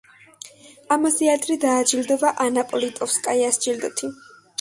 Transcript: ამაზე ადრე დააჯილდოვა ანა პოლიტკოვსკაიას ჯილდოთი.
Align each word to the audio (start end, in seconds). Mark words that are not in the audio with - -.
ამაზე 0.95 1.27
ადრე 1.33 1.57
დააჯილდოვა 1.65 2.31
ანა 2.45 2.63
პოლიტკოვსკაიას 2.71 3.61
ჯილდოთი. 3.67 4.11